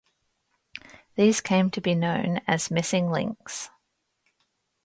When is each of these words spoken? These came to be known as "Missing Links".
These 1.13 1.41
came 1.41 1.69
to 1.69 1.79
be 1.79 1.93
known 1.93 2.39
as 2.47 2.71
"Missing 2.71 3.11
Links". 3.11 3.69